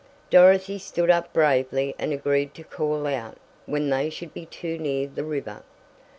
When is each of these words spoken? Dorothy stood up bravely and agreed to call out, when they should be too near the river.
Dorothy 0.31 0.79
stood 0.79 1.11
up 1.11 1.31
bravely 1.31 1.93
and 1.99 2.11
agreed 2.11 2.55
to 2.55 2.63
call 2.63 3.05
out, 3.05 3.37
when 3.67 3.91
they 3.91 4.09
should 4.09 4.33
be 4.33 4.47
too 4.47 4.79
near 4.79 5.05
the 5.07 5.23
river. 5.23 5.61